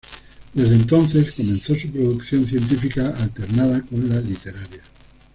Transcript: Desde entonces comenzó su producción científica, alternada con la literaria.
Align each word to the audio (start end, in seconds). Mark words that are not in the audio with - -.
Desde 0.53 0.73
entonces 0.73 1.31
comenzó 1.35 1.75
su 1.75 1.87
producción 1.91 2.47
científica, 2.47 3.13
alternada 3.19 3.83
con 3.83 4.09
la 4.09 4.19
literaria. 4.19 4.81